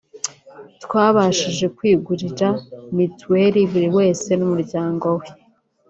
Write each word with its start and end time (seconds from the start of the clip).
twabashije 0.83 1.65
kwigurira 1.77 2.47
mitiweli 2.95 3.61
buri 3.71 3.87
wese 3.97 4.29
n’umuryango 4.39 5.07
we 5.19 5.27